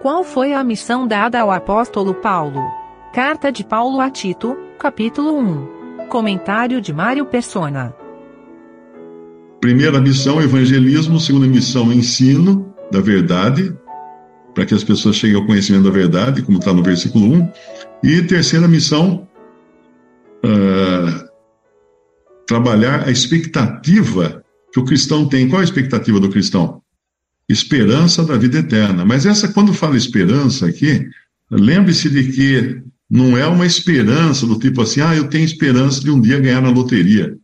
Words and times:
Qual 0.00 0.24
foi 0.24 0.54
a 0.54 0.64
missão 0.64 1.06
dada 1.06 1.38
ao 1.40 1.50
apóstolo 1.50 2.14
Paulo? 2.14 2.58
Carta 3.12 3.52
de 3.52 3.62
Paulo 3.62 4.00
a 4.00 4.08
Tito, 4.08 4.56
capítulo 4.78 5.38
1. 5.38 6.06
Comentário 6.08 6.80
de 6.80 6.90
Mário 6.90 7.26
Persona. 7.26 7.94
Primeira 9.60 10.00
missão, 10.00 10.40
evangelismo. 10.40 11.20
Segunda 11.20 11.46
missão, 11.46 11.92
ensino 11.92 12.74
da 12.90 12.98
verdade, 13.02 13.76
para 14.54 14.64
que 14.64 14.72
as 14.72 14.82
pessoas 14.82 15.16
cheguem 15.16 15.36
ao 15.36 15.44
conhecimento 15.44 15.84
da 15.84 15.90
verdade, 15.90 16.40
como 16.40 16.56
está 16.56 16.72
no 16.72 16.82
versículo 16.82 17.34
1. 17.34 17.52
E 18.02 18.22
terceira 18.22 18.66
missão, 18.66 19.28
uh, 20.42 21.28
trabalhar 22.46 23.06
a 23.06 23.10
expectativa 23.10 24.42
que 24.72 24.80
o 24.80 24.84
cristão 24.86 25.28
tem. 25.28 25.46
Qual 25.46 25.60
a 25.60 25.64
expectativa 25.64 26.18
do 26.18 26.30
cristão? 26.30 26.79
Esperança 27.50 28.24
da 28.24 28.36
vida 28.36 28.58
eterna. 28.58 29.04
Mas 29.04 29.26
essa, 29.26 29.48
quando 29.48 29.74
fala 29.74 29.96
esperança 29.96 30.66
aqui, 30.66 31.04
lembre-se 31.50 32.08
de 32.08 32.30
que 32.30 32.82
não 33.10 33.36
é 33.36 33.44
uma 33.44 33.66
esperança 33.66 34.46
do 34.46 34.56
tipo 34.56 34.80
assim, 34.80 35.00
ah, 35.00 35.16
eu 35.16 35.28
tenho 35.28 35.44
esperança 35.44 36.00
de 36.00 36.12
um 36.12 36.20
dia 36.20 36.38
ganhar 36.38 36.62
na 36.62 36.70
loteria. 36.70 37.36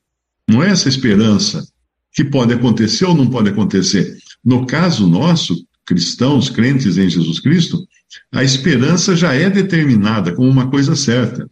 Não 0.49 0.63
é 0.63 0.71
essa 0.71 0.89
esperança 0.89 1.67
que 2.13 2.25
pode 2.25 2.55
acontecer 2.55 3.05
ou 3.05 3.17
não 3.17 3.27
pode 3.27 3.49
acontecer. 3.49 4.17
No 4.45 4.65
caso 4.65 5.09
nosso, 5.09 5.67
cristãos, 5.85 6.49
crentes 6.49 6.97
em 6.99 7.11
Jesus 7.11 7.41
Cristo, 7.41 7.85
a 8.33 8.45
esperança 8.45 9.17
já 9.17 9.35
é 9.35 9.51
determinada 9.51 10.33
como 10.33 10.49
uma 10.49 10.71
coisa 10.71 10.95
certa, 10.95 11.51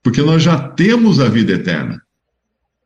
porque 0.00 0.22
nós 0.22 0.44
já 0.44 0.56
temos 0.56 1.18
a 1.18 1.28
vida 1.28 1.54
eterna. 1.54 2.00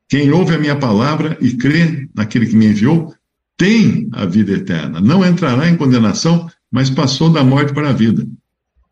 Quem 0.09 0.31
ouve 0.31 0.55
a 0.55 0.59
minha 0.59 0.77
palavra 0.77 1.37
e 1.43 1.53
crê 1.53 2.09
naquele 2.15 2.47
que 2.47 2.57
me 2.57 2.67
enviou, 2.67 3.15
tem 3.57 4.09
a 4.13 4.27
vida 4.27 4.53
eterna. 4.53 5.01
Não 5.01 5.25
entrará 5.25 5.69
em 5.69 5.77
condenação, 5.77 6.49
mas 6.71 6.91
passou 6.91 7.31
da 7.31 7.45
morte 7.45 7.73
para 7.73 7.91
a 7.91 7.93
vida. 7.93 8.27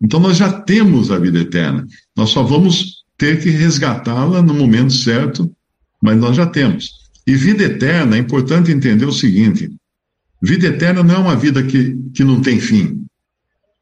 Então 0.00 0.20
nós 0.20 0.36
já 0.36 0.52
temos 0.52 1.10
a 1.10 1.18
vida 1.18 1.40
eterna. 1.40 1.86
Nós 2.16 2.30
só 2.30 2.42
vamos 2.42 3.04
ter 3.16 3.40
que 3.40 3.50
resgatá-la 3.50 4.42
no 4.42 4.54
momento 4.54 4.92
certo, 4.92 5.54
mas 6.02 6.18
nós 6.18 6.36
já 6.36 6.46
temos. 6.46 6.90
E 7.26 7.34
vida 7.34 7.64
eterna, 7.64 8.16
é 8.16 8.18
importante 8.18 8.72
entender 8.72 9.04
o 9.04 9.12
seguinte: 9.12 9.70
vida 10.40 10.66
eterna 10.66 11.02
não 11.02 11.14
é 11.14 11.18
uma 11.18 11.36
vida 11.36 11.62
que, 11.62 11.96
que 12.12 12.24
não 12.24 12.40
tem 12.40 12.58
fim. 12.58 13.04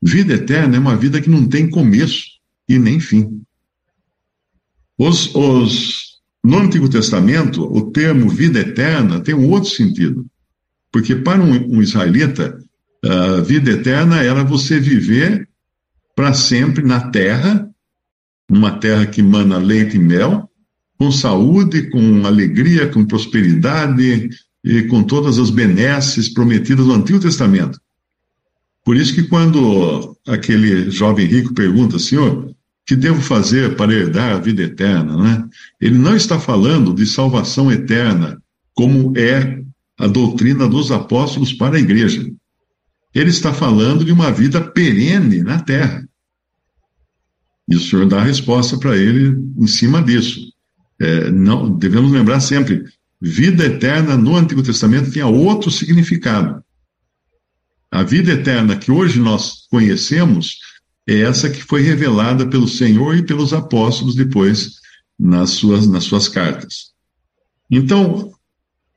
Vida 0.03 0.35
eterna 0.35 0.77
é 0.77 0.79
uma 0.79 0.97
vida 0.97 1.21
que 1.21 1.31
não 1.31 1.47
tem 1.47 1.69
começo 1.69 2.25
e 2.69 2.79
nem 2.79 3.01
fim. 3.01 3.43
Os, 4.99 5.35
os, 5.35 6.21
no 6.45 6.59
Antigo 6.59 6.89
Testamento, 6.89 7.63
o 7.63 7.91
termo 7.91 8.29
vida 8.29 8.61
eterna 8.61 9.21
tem 9.21 9.35
um 9.35 9.49
outro 9.49 9.71
sentido. 9.71 10.27
Porque 10.93 11.15
para 11.15 11.43
um, 11.43 11.77
um 11.77 11.83
israelita, 11.83 12.59
a 13.05 13.41
vida 13.41 13.71
eterna 13.71 14.23
era 14.23 14.45
você 14.45 14.79
viver 14.79 15.49
para 16.15 16.35
sempre 16.35 16.85
na 16.85 17.11
terra, 17.11 17.69
numa 18.49 18.73
terra 18.73 19.07
que 19.07 19.23
mana 19.23 19.59
leite 19.59 19.97
e 19.97 20.01
mel, 20.01 20.51
com 20.99 21.11
saúde, 21.11 21.89
com 21.91 22.27
alegria, 22.27 22.89
com 22.89 23.07
prosperidade 23.07 24.29
e 24.63 24.83
com 24.83 25.03
todas 25.03 25.39
as 25.39 25.49
benesses 25.49 26.29
prometidas 26.29 26.87
no 26.87 26.95
Antigo 26.95 27.21
Testamento. 27.21 27.81
Por 28.85 28.97
isso 28.97 29.15
que 29.15 29.23
quando 29.23 30.17
aquele 30.27 30.91
jovem 30.91 31.27
rico 31.27 31.55
pergunta, 31.55 31.99
Senhor, 31.99 32.55
que 32.87 32.97
devo 32.97 33.21
fazer 33.21 33.77
para 33.77 33.93
herdar 33.93 34.33
a 34.33 34.39
vida 34.39 34.63
eterna, 34.63 35.17
né? 35.17 35.49
Ele 35.81 35.97
não 35.97 36.17
está 36.17 36.39
falando 36.41 36.93
de 36.93 37.07
salvação 37.07 37.71
eterna, 37.71 38.43
como 38.75 39.17
é 39.17 39.63
a 40.01 40.07
doutrina 40.07 40.67
dos 40.67 40.91
apóstolos 40.91 41.53
para 41.53 41.77
a 41.77 41.81
igreja. 41.81 42.27
Ele 43.15 43.29
está 43.29 43.53
falando 43.53 44.03
de 44.03 44.11
uma 44.11 44.33
vida 44.33 44.59
perene 44.59 45.43
na 45.43 45.61
terra. 45.61 46.09
E 47.69 47.77
o 47.77 47.81
Senhor 47.81 48.07
dá 48.07 48.21
a 48.21 48.25
resposta 48.25 48.79
para 48.79 48.97
ele 48.97 49.37
em 49.59 49.67
cima 49.67 50.03
disso. 50.03 50.41
É, 50.99 51.31
não, 51.31 51.71
devemos 51.77 52.11
lembrar 52.11 52.41
sempre: 52.41 52.83
vida 53.21 53.67
eterna 53.67 54.17
no 54.17 54.37
Antigo 54.37 54.63
Testamento 54.63 55.11
tinha 55.11 55.27
outro 55.27 55.71
significado. 55.71 56.65
A 57.91 58.03
vida 58.03 58.33
eterna 58.33 58.79
que 58.79 58.91
hoje 58.91 59.21
nós 59.21 59.67
conhecemos 59.71 60.57
é 61.07 61.21
essa 61.21 61.51
que 61.51 61.63
foi 61.63 61.83
revelada 61.83 62.47
pelo 62.49 62.67
Senhor 62.67 63.17
e 63.17 63.23
pelos 63.23 63.53
apóstolos 63.53 64.15
depois 64.15 64.77
nas 65.19 65.51
suas, 65.51 65.87
nas 65.87 66.05
suas 66.05 66.27
cartas. 66.27 66.93
Então, 67.71 68.33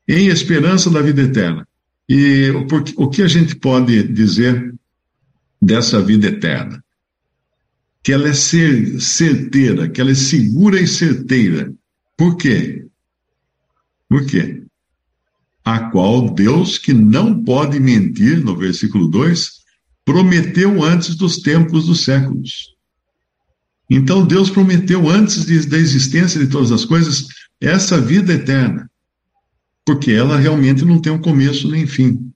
em 0.07 0.27
esperança 0.27 0.89
da 0.89 1.01
vida 1.01 1.21
eterna. 1.21 1.67
E 2.07 2.49
o 2.97 3.09
que 3.09 3.21
a 3.21 3.27
gente 3.27 3.55
pode 3.55 4.03
dizer 4.03 4.73
dessa 5.61 6.01
vida 6.01 6.27
eterna? 6.27 6.83
Que 8.03 8.11
ela 8.11 8.27
é 8.27 8.33
ser, 8.33 8.99
certeira, 8.99 9.87
que 9.87 10.01
ela 10.01 10.11
é 10.11 10.15
segura 10.15 10.79
e 10.79 10.87
certeira. 10.87 11.73
Por 12.17 12.35
quê? 12.35 12.85
Por 14.09 14.25
quê? 14.25 14.61
A 15.63 15.89
qual 15.89 16.29
Deus, 16.29 16.77
que 16.77 16.93
não 16.93 17.41
pode 17.41 17.79
mentir, 17.79 18.43
no 18.43 18.57
versículo 18.57 19.07
2, 19.07 19.63
prometeu 20.03 20.83
antes 20.83 21.15
dos 21.15 21.37
tempos 21.37 21.85
dos 21.85 22.03
séculos. 22.03 22.73
Então 23.89 24.25
Deus 24.25 24.49
prometeu 24.49 25.09
antes 25.09 25.45
de, 25.45 25.65
da 25.65 25.77
existência 25.77 26.37
de 26.37 26.47
todas 26.47 26.71
as 26.73 26.83
coisas 26.83 27.27
essa 27.61 27.99
vida 28.01 28.33
eterna 28.33 28.89
porque 29.85 30.11
ela 30.11 30.37
realmente 30.37 30.85
não 30.85 30.99
tem 30.99 31.11
um 31.11 31.21
começo 31.21 31.69
nem 31.69 31.85
fim. 31.85 32.31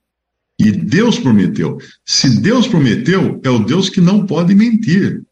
E 0.59 0.71
Deus 0.71 1.19
prometeu. 1.19 1.77
Se 2.05 2.41
Deus 2.41 2.67
prometeu, 2.67 3.39
é 3.43 3.49
o 3.49 3.59
Deus 3.59 3.89
que 3.89 4.01
não 4.01 4.25
pode 4.25 4.55
mentir. 4.55 5.23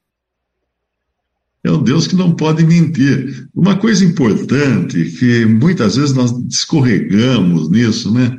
É 1.63 1.71
o 1.71 1.79
Deus 1.79 2.05
que 2.05 2.15
não 2.15 2.35
pode 2.35 2.63
mentir. 2.63 3.47
Uma 3.53 3.75
coisa 3.75 4.05
importante, 4.05 5.03
que 5.17 5.45
muitas 5.45 5.95
vezes 5.95 6.13
nós 6.13 6.31
escorregamos 6.47 7.71
nisso, 7.71 8.13
né? 8.13 8.37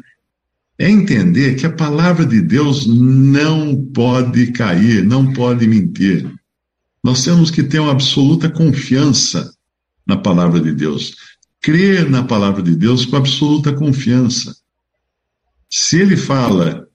É 0.78 0.88
entender 0.88 1.56
que 1.56 1.66
a 1.66 1.72
palavra 1.72 2.25
de 2.25 2.41
Deus 2.41 2.86
não 2.86 3.75
pode 3.92 4.53
cair, 4.53 5.04
não 5.04 5.32
pode 5.32 5.66
mentir. 5.66 6.31
Nós 7.03 7.25
temos 7.25 7.50
que 7.50 7.65
ter 7.65 7.81
uma 7.81 7.92
absoluta 7.92 8.48
confiança 8.48 9.53
na 10.06 10.16
palavra 10.16 10.60
de 10.60 10.72
Deus 10.72 11.16
crer 11.66 12.09
na 12.09 12.22
palavra 12.22 12.62
de 12.62 12.77
Deus 12.77 13.04
com 13.04 13.16
absoluta 13.16 13.72
confiança. 13.72 14.56
Se 15.69 16.00
ele 16.00 16.16
fala 16.16 16.87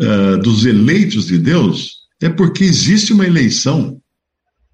uh, 0.00 0.38
dos 0.38 0.64
eleitos 0.64 1.26
de 1.26 1.36
Deus, 1.36 2.06
é 2.22 2.30
porque 2.30 2.64
existe 2.64 3.12
uma 3.12 3.26
eleição. 3.26 4.00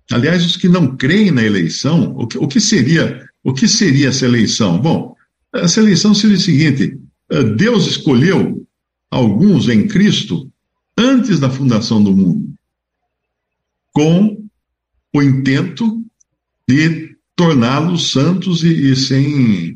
Aliás, 0.08 0.46
os 0.46 0.56
que 0.56 0.68
não 0.68 0.96
creem 0.96 1.32
na 1.32 1.42
eleição, 1.42 2.14
o 2.16 2.28
que, 2.28 2.38
o 2.38 2.46
que 2.46 2.60
seria 2.60 3.28
o 3.42 3.52
que 3.52 3.66
seria 3.66 4.10
essa 4.10 4.24
eleição? 4.24 4.80
Bom, 4.80 5.16
essa 5.52 5.80
eleição 5.80 6.14
seria 6.14 6.36
o 6.36 6.40
seguinte: 6.40 6.96
uh, 7.32 7.42
Deus 7.56 7.88
escolheu 7.88 8.64
alguns 9.10 9.68
em 9.68 9.88
Cristo 9.88 10.48
antes 10.96 11.40
da 11.40 11.50
fundação 11.50 12.00
do 12.00 12.14
mundo, 12.14 12.54
com 13.92 14.48
o 15.12 15.20
intento 15.20 16.04
de 16.68 17.18
torná-los 17.40 18.12
santos 18.12 18.62
e, 18.62 18.92
e 18.92 18.94
sem 18.94 19.70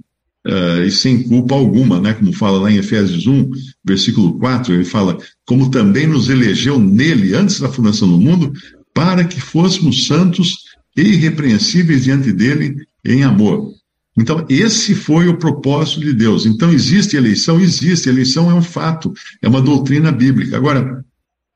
uh, 0.46 0.84
e 0.86 0.90
sem 0.90 1.22
culpa 1.22 1.54
alguma, 1.54 1.98
né? 1.98 2.12
Como 2.12 2.30
fala 2.34 2.58
lá 2.60 2.70
em 2.70 2.76
Efésios 2.76 3.26
1, 3.26 3.50
versículo 3.82 4.38
4, 4.38 4.74
ele 4.74 4.84
fala: 4.84 5.16
como 5.46 5.70
também 5.70 6.06
nos 6.06 6.28
elegeu 6.28 6.78
nele 6.78 7.34
antes 7.34 7.58
da 7.58 7.70
fundação 7.70 8.06
do 8.06 8.20
mundo, 8.20 8.52
para 8.92 9.24
que 9.24 9.40
fôssemos 9.40 10.06
santos 10.06 10.56
e 10.94 11.00
irrepreensíveis 11.00 12.04
diante 12.04 12.34
dele 12.34 12.86
em 13.02 13.24
amor. 13.24 13.72
Então, 14.14 14.44
esse 14.50 14.94
foi 14.94 15.26
o 15.26 15.38
propósito 15.38 16.00
de 16.00 16.12
Deus. 16.12 16.44
Então, 16.44 16.70
existe 16.70 17.16
eleição? 17.16 17.58
Existe. 17.58 18.10
Eleição 18.10 18.50
é 18.50 18.54
um 18.54 18.62
fato, 18.62 19.10
é 19.40 19.48
uma 19.48 19.62
doutrina 19.62 20.12
bíblica. 20.12 20.54
Agora, 20.54 21.02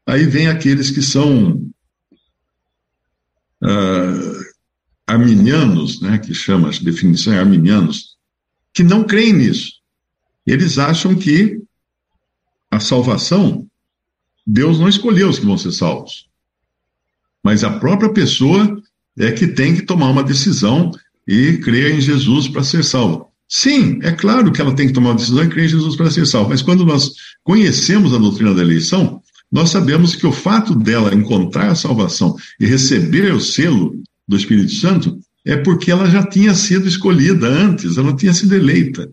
aí 0.07 0.25
vem 0.25 0.49
aqueles 0.49 0.91
que 0.91 1.03
são 1.03 1.53
uh, 3.63 4.48
arminianos, 5.09 6.01
né, 6.01 6.19
que 6.19 6.35
chama, 6.35 6.69
a 6.69 6.85
definição 6.85 7.33
é 7.33 7.39
arminianos, 7.39 8.17
que 8.75 8.85
não 8.85 9.03
creem 9.03 9.33
nisso. 9.33 9.73
Eles 10.47 10.79
acham 10.79 11.15
que 11.15 11.59
a 12.71 12.79
salvação, 12.79 13.67
Deus 14.47 14.79
não 14.79 14.89
escolheu 14.89 15.31
os 15.31 15.39
que 15.39 15.47
vão 15.47 15.57
ser 15.57 15.73
salvos. 15.73 16.29
Mas 17.43 17.65
a 17.65 17.71
própria 17.79 18.13
pessoa 18.13 18.81
é 19.19 19.33
que 19.33 19.47
tem 19.47 19.75
que 19.75 19.83
tomar 19.83 20.11
uma 20.11 20.23
decisão 20.23 20.91
e 21.27 21.57
crer 21.57 21.95
em 21.95 22.01
Jesus 22.01 22.47
para 22.47 22.63
ser 22.63 22.85
salvo. 22.85 23.29
Sim, 23.49 23.99
é 24.03 24.13
claro 24.13 24.53
que 24.53 24.61
ela 24.61 24.75
tem 24.75 24.87
que 24.87 24.93
tomar 24.93 25.11
uma 25.11 25.17
decisão 25.17 25.43
e 25.43 25.49
crer 25.49 25.65
em 25.65 25.69
Jesus 25.69 25.97
para 25.97 26.11
ser 26.11 26.27
salvo, 26.27 26.51
mas 26.51 26.61
quando 26.61 26.85
nós 26.85 27.15
conhecemos 27.43 28.13
a 28.13 28.19
doutrina 28.19 28.55
da 28.55 28.61
eleição, 28.61 29.23
nós 29.51 29.71
sabemos 29.71 30.15
que 30.15 30.27
o 30.27 30.33
fato 30.33 30.75
dela 30.75 31.15
encontrar 31.15 31.71
a 31.71 31.75
salvação 31.75 32.37
e 32.61 32.67
receber 32.67 33.33
o 33.33 33.41
selo 33.41 33.95
do 34.29 34.37
Espírito 34.37 34.73
Santo 34.73 35.19
é 35.45 35.57
porque 35.57 35.91
ela 35.91 36.11
já 36.11 36.23
tinha 36.23 36.55
sido 36.55 36.87
escolhida 36.87 37.49
antes, 37.49 37.97
ela 37.97 38.15
tinha 38.15 38.35
sido 38.35 38.55
eleita. 38.55 39.11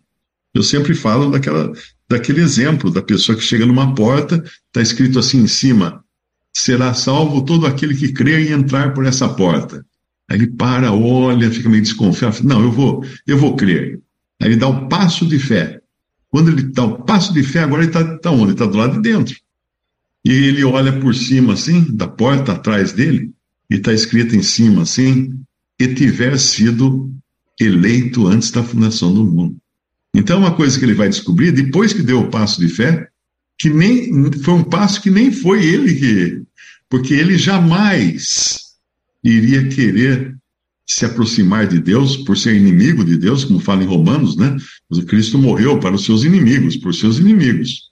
Eu 0.53 0.61
sempre 0.61 0.93
falo 0.93 1.31
daquela, 1.31 1.71
daquele 2.09 2.41
exemplo 2.41 2.91
da 2.91 3.01
pessoa 3.01 3.37
que 3.37 3.43
chega 3.43 3.65
numa 3.65 3.95
porta, 3.95 4.43
está 4.67 4.81
escrito 4.81 5.17
assim 5.17 5.43
em 5.43 5.47
cima: 5.47 6.03
será 6.53 6.93
salvo 6.93 7.43
todo 7.43 7.65
aquele 7.65 7.95
que 7.95 8.11
crer 8.11 8.41
e 8.41 8.51
entrar 8.51 8.93
por 8.93 9.05
essa 9.05 9.29
porta. 9.29 9.85
Aí 10.29 10.37
ele 10.37 10.47
para, 10.47 10.91
olha, 10.91 11.51
fica 11.51 11.69
meio 11.69 11.83
desconfiado. 11.83 12.43
Não, 12.43 12.61
eu 12.61 12.71
vou, 12.71 13.05
eu 13.27 13.37
vou 13.37 13.55
crer. 13.55 13.99
Aí 14.41 14.49
ele 14.49 14.55
dá 14.55 14.67
o 14.67 14.87
passo 14.87 15.25
de 15.25 15.39
fé. 15.39 15.79
Quando 16.29 16.49
ele 16.49 16.63
dá 16.63 16.83
o 16.83 17.03
passo 17.03 17.33
de 17.33 17.43
fé, 17.43 17.59
agora 17.59 17.83
ele 17.83 17.91
está 17.91 18.17
tá 18.17 18.31
onde? 18.31 18.43
Ele 18.43 18.51
está 18.53 18.65
do 18.65 18.77
lado 18.77 18.93
de 18.93 19.01
dentro. 19.01 19.35
E 20.25 20.31
ele 20.31 20.63
olha 20.63 20.99
por 20.99 21.13
cima, 21.13 21.53
assim, 21.53 21.95
da 21.95 22.07
porta 22.07 22.53
atrás 22.53 22.91
dele, 22.91 23.31
e 23.69 23.75
está 23.75 23.93
escrito 23.93 24.35
em 24.35 24.43
cima, 24.43 24.83
assim, 24.83 25.39
e 25.79 25.93
tiver 25.93 26.37
sido 26.37 27.11
eleito 27.59 28.27
antes 28.27 28.51
da 28.51 28.63
fundação 28.63 29.13
do 29.13 29.23
mundo. 29.23 29.57
Então, 30.13 30.39
uma 30.39 30.55
coisa 30.55 30.77
que 30.77 30.85
ele 30.85 30.93
vai 30.93 31.09
descobrir, 31.09 31.51
depois 31.51 31.93
que 31.93 32.01
deu 32.01 32.21
o 32.21 32.29
passo 32.29 32.59
de 32.59 32.69
fé, 32.69 33.09
que 33.57 33.69
nem 33.69 34.31
foi 34.31 34.53
um 34.53 34.63
passo 34.63 35.01
que 35.01 35.09
nem 35.09 35.31
foi 35.31 35.65
ele 35.65 35.93
que. 35.95 36.41
Porque 36.89 37.13
ele 37.13 37.37
jamais 37.37 38.59
iria 39.23 39.67
querer 39.67 40.35
se 40.85 41.03
aproximar 41.03 41.67
de 41.67 41.79
Deus 41.79 42.17
por 42.17 42.37
ser 42.37 42.55
inimigo 42.55 43.03
de 43.03 43.17
Deus, 43.17 43.43
como 43.43 43.59
fala 43.59 43.83
em 43.83 43.87
Romanos, 43.87 44.37
né? 44.37 44.55
Cristo 45.07 45.37
morreu 45.37 45.79
para 45.79 45.95
os 45.95 46.05
seus 46.05 46.23
inimigos, 46.23 46.77
por 46.77 46.93
seus 46.93 47.17
inimigos. 47.17 47.89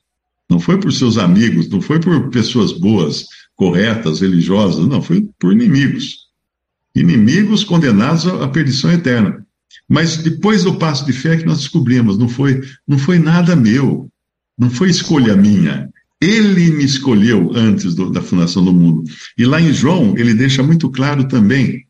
Não 0.50 0.60
foi 0.60 0.80
por 0.80 0.94
seus 0.94 1.18
amigos, 1.18 1.68
não 1.70 1.82
foi 1.82 2.00
por 2.00 2.30
pessoas 2.30 2.72
boas, 2.72 3.26
corretas, 3.64 4.20
religiosas, 4.20 4.86
não, 4.88 5.02
foi 5.02 5.26
por 5.40 5.54
inimigos. 5.54 6.28
Inimigos 6.94 7.64
condenados 7.64 8.28
à 8.28 8.46
perdição 8.50 8.92
eterna. 8.92 9.46
Mas 9.88 10.18
depois 10.18 10.66
do 10.66 10.76
passo 10.76 11.06
de 11.06 11.14
fé 11.14 11.38
que 11.38 11.46
nós 11.46 11.60
descobrimos, 11.60 12.18
não 12.18 12.28
foi, 12.28 12.62
não 12.86 12.98
foi 12.98 13.18
nada 13.18 13.56
meu, 13.56 14.10
não 14.60 14.70
foi 14.70 14.90
escolha 14.90 15.38
minha. 15.38 15.90
Ele 16.20 16.72
me 16.72 16.84
escolheu 16.84 17.52
antes 17.56 17.96
do, 17.96 18.10
da 18.10 18.22
fundação 18.22 18.66
do 18.66 18.74
mundo. 18.74 19.04
E 19.38 19.46
lá 19.46 19.62
em 19.62 19.72
João, 19.72 20.14
ele 20.18 20.34
deixa 20.34 20.62
muito 20.62 20.90
claro 20.90 21.26
também: 21.30 21.86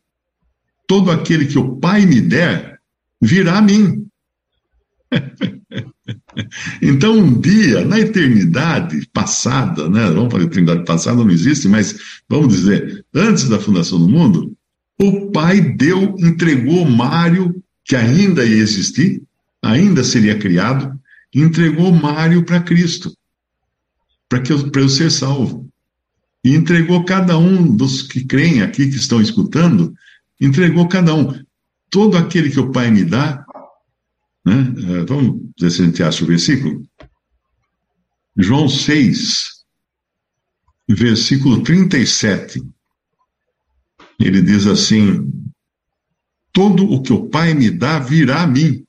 todo 0.86 1.10
aquele 1.10 1.46
que 1.46 1.58
o 1.58 1.76
Pai 1.76 2.06
me 2.06 2.20
der, 2.20 2.78
virá 3.20 3.58
a 3.58 3.62
mim. 3.62 4.06
então, 6.82 7.16
um 7.16 7.40
dia, 7.40 7.84
na 7.84 7.98
eternidade 7.98 9.08
passada, 9.12 9.88
né? 9.88 10.10
Vamos 10.10 10.32
falar 10.32 10.44
eternidade 10.44 10.84
passada 10.84 11.16
não 11.16 11.30
existe, 11.30 11.68
mas 11.68 11.96
vamos 12.28 12.54
dizer, 12.54 13.04
antes 13.14 13.48
da 13.48 13.58
fundação 13.58 13.98
do 13.98 14.08
mundo, 14.08 14.56
o 15.00 15.30
Pai 15.30 15.60
deu, 15.60 16.14
entregou 16.18 16.84
Mário 16.84 17.62
que 17.84 17.96
ainda 17.96 18.44
ia 18.44 18.56
existir, 18.56 19.22
ainda 19.62 20.02
seria 20.02 20.38
criado, 20.38 20.98
entregou 21.34 21.92
Mário 21.92 22.44
para 22.44 22.60
Cristo, 22.60 23.12
para 24.28 24.42
eu, 24.48 24.70
eu 24.74 24.88
ser 24.88 25.10
salvo. 25.10 25.68
E 26.44 26.54
entregou 26.54 27.04
cada 27.04 27.38
um 27.38 27.74
dos 27.74 28.02
que 28.02 28.24
creem 28.24 28.62
aqui, 28.62 28.88
que 28.88 28.96
estão 28.96 29.20
escutando, 29.20 29.94
entregou 30.40 30.86
cada 30.88 31.14
um. 31.14 31.34
Todo 31.90 32.16
aquele 32.16 32.50
que 32.50 32.60
o 32.60 32.70
Pai 32.70 32.90
me 32.90 33.04
dá, 33.04 33.44
né? 34.44 34.74
É, 35.00 35.04
vamos 35.04 35.40
acha 36.02 36.24
o 36.24 36.26
versículo. 36.26 36.82
João 38.36 38.68
6, 38.68 39.64
versículo 40.88 41.62
37. 41.62 42.62
Ele 44.20 44.42
diz 44.42 44.66
assim: 44.66 45.32
Todo 46.52 46.84
o 46.90 47.02
que 47.02 47.12
o 47.12 47.28
Pai 47.28 47.54
me 47.54 47.70
dá 47.70 47.98
virá 47.98 48.42
a 48.42 48.46
mim. 48.46 48.84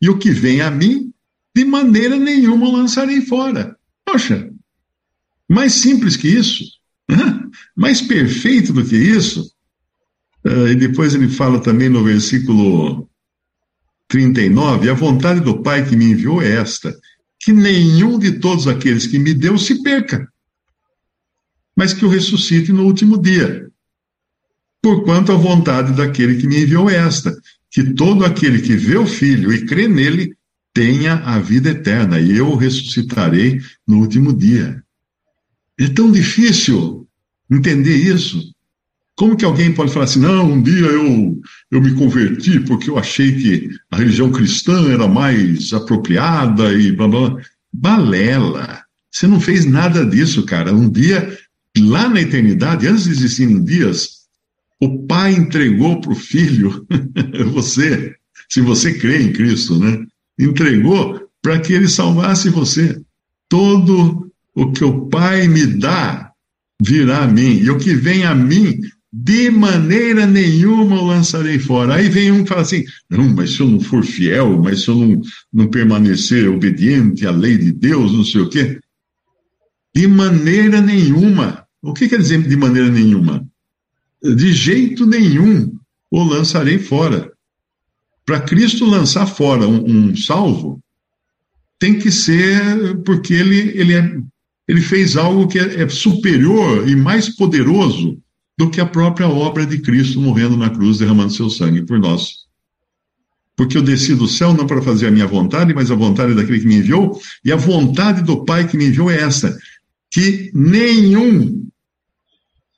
E 0.00 0.08
o 0.08 0.18
que 0.18 0.30
vem 0.30 0.60
a 0.60 0.70
mim, 0.70 1.12
de 1.54 1.64
maneira 1.64 2.16
nenhuma 2.16 2.70
lançarei 2.70 3.20
fora. 3.20 3.76
Poxa, 4.04 4.50
mais 5.48 5.74
simples 5.74 6.16
que 6.16 6.28
isso, 6.28 6.64
né? 7.08 7.48
mais 7.76 8.00
perfeito 8.00 8.72
do 8.72 8.84
que 8.84 8.96
isso. 8.96 9.52
Uh, 10.44 10.68
e 10.68 10.74
depois 10.74 11.14
ele 11.14 11.28
fala 11.28 11.62
também 11.62 11.88
no 11.88 12.02
versículo 12.02 13.08
39: 14.12 14.90
A 14.90 14.94
vontade 14.94 15.40
do 15.40 15.62
Pai 15.62 15.88
que 15.88 15.96
me 15.96 16.12
enviou 16.12 16.40
é 16.40 16.52
esta, 16.52 16.94
que 17.40 17.52
nenhum 17.52 18.18
de 18.18 18.32
todos 18.38 18.68
aqueles 18.68 19.06
que 19.06 19.18
me 19.18 19.34
deu 19.34 19.58
se 19.58 19.82
perca, 19.82 20.28
mas 21.76 21.92
que 21.92 22.04
o 22.04 22.08
ressuscite 22.08 22.72
no 22.72 22.84
último 22.84 23.20
dia 23.20 23.72
porquanto 24.82 25.30
a 25.30 25.36
vontade 25.36 25.92
daquele 25.92 26.36
que 26.36 26.46
me 26.46 26.60
enviou 26.60 26.90
é 26.90 26.96
esta, 26.96 27.32
que 27.70 27.94
todo 27.94 28.24
aquele 28.24 28.60
que 28.60 28.74
vê 28.74 28.96
o 28.96 29.06
Filho 29.06 29.52
e 29.52 29.64
crê 29.64 29.86
nele 29.86 30.36
tenha 30.74 31.14
a 31.18 31.38
vida 31.38 31.70
eterna, 31.70 32.18
e 32.18 32.36
eu 32.36 32.48
o 32.48 32.56
ressuscitarei 32.56 33.60
no 33.86 33.98
último 33.98 34.32
dia. 34.32 34.82
É 35.78 35.88
tão 35.88 36.10
difícil 36.10 37.06
entender 37.50 37.94
isso. 37.94 38.51
Como 39.16 39.36
que 39.36 39.44
alguém 39.44 39.72
pode 39.72 39.92
falar 39.92 40.06
assim, 40.06 40.20
não, 40.20 40.52
um 40.52 40.62
dia 40.62 40.86
eu, 40.86 41.40
eu 41.70 41.80
me 41.80 41.94
converti 41.94 42.60
porque 42.60 42.88
eu 42.88 42.98
achei 42.98 43.32
que 43.32 43.68
a 43.90 43.98
religião 43.98 44.32
cristã 44.32 44.90
era 44.90 45.06
mais 45.06 45.72
apropriada 45.72 46.72
e 46.72 46.92
blá 46.92 47.08
blá. 47.08 47.36
Balela. 47.72 48.82
Você 49.10 49.26
não 49.26 49.40
fez 49.40 49.64
nada 49.64 50.04
disso, 50.04 50.44
cara. 50.44 50.74
Um 50.74 50.90
dia, 50.90 51.38
lá 51.78 52.08
na 52.08 52.20
eternidade, 52.20 52.86
antes 52.86 53.04
de 53.04 53.10
existirem 53.10 53.64
dias, 53.64 54.22
o 54.80 55.06
pai 55.06 55.32
entregou 55.32 56.00
para 56.00 56.12
o 56.12 56.16
filho, 56.16 56.86
você, 57.52 58.14
se 58.48 58.60
você 58.60 58.94
crê 58.94 59.22
em 59.22 59.32
Cristo, 59.32 59.78
né? 59.78 60.04
Entregou 60.38 61.28
para 61.40 61.58
que 61.60 61.72
ele 61.72 61.88
salvasse 61.88 62.50
você. 62.50 63.00
Todo 63.48 64.30
o 64.54 64.72
que 64.72 64.84
o 64.84 65.06
pai 65.06 65.48
me 65.48 65.66
dá 65.66 66.32
virá 66.82 67.22
a 67.22 67.28
mim, 67.28 67.58
e 67.58 67.70
o 67.70 67.78
que 67.78 67.94
vem 67.94 68.24
a 68.24 68.34
mim, 68.34 68.80
de 69.12 69.50
maneira 69.50 70.26
nenhuma 70.26 71.00
o 71.00 71.06
lançarei 71.06 71.58
fora. 71.58 71.96
Aí 71.96 72.08
vem 72.08 72.32
um 72.32 72.42
e 72.42 72.46
fala 72.46 72.62
assim: 72.62 72.84
não, 73.10 73.28
mas 73.28 73.50
se 73.50 73.60
eu 73.60 73.68
não 73.68 73.80
for 73.80 74.04
fiel, 74.04 74.60
mas 74.62 74.82
se 74.82 74.88
eu 74.88 74.96
não, 74.96 75.20
não 75.52 75.68
permanecer 75.68 76.48
obediente 76.48 77.26
à 77.26 77.30
lei 77.30 77.58
de 77.58 77.72
Deus, 77.72 78.12
não 78.12 78.24
sei 78.24 78.40
o 78.40 78.48
quê. 78.48 78.80
De 79.94 80.06
maneira 80.06 80.80
nenhuma. 80.80 81.66
O 81.82 81.92
que 81.92 82.08
quer 82.08 82.18
dizer 82.18 82.42
de 82.42 82.56
maneira 82.56 82.88
nenhuma? 82.88 83.46
de 84.22 84.52
jeito 84.52 85.04
nenhum 85.04 85.76
o 86.10 86.22
lançarei 86.22 86.78
fora. 86.78 87.30
Para 88.24 88.40
Cristo 88.40 88.86
lançar 88.86 89.26
fora 89.26 89.66
um, 89.66 89.84
um, 89.84 90.16
salvo, 90.16 90.80
tem 91.78 91.98
que 91.98 92.12
ser 92.12 93.02
porque 93.04 93.34
ele, 93.34 93.58
ele, 93.76 93.94
é, 93.94 94.16
ele 94.68 94.80
fez 94.80 95.16
algo 95.16 95.48
que 95.48 95.58
é, 95.58 95.82
é 95.82 95.88
superior 95.88 96.88
e 96.88 96.94
mais 96.94 97.28
poderoso 97.28 98.16
do 98.58 98.70
que 98.70 98.80
a 98.80 98.86
própria 98.86 99.28
obra 99.28 99.66
de 99.66 99.78
Cristo 99.78 100.20
morrendo 100.20 100.56
na 100.56 100.70
cruz, 100.70 100.98
derramando 100.98 101.32
seu 101.32 101.48
sangue 101.48 101.82
por 101.82 101.98
nós. 101.98 102.42
Porque 103.56 103.76
eu 103.76 103.82
desci 103.82 104.14
do 104.14 104.26
céu 104.26 104.52
não 104.52 104.66
para 104.66 104.82
fazer 104.82 105.06
a 105.06 105.10
minha 105.10 105.26
vontade, 105.26 105.74
mas 105.74 105.90
a 105.90 105.94
vontade 105.94 106.34
daquele 106.34 106.60
que 106.60 106.66
me 106.66 106.76
enviou, 106.76 107.20
e 107.44 107.52
a 107.52 107.56
vontade 107.56 108.22
do 108.22 108.44
Pai 108.44 108.66
que 108.66 108.76
me 108.76 108.86
enviou 108.86 109.10
é 109.10 109.20
essa: 109.20 109.56
que 110.10 110.50
nenhum 110.54 111.62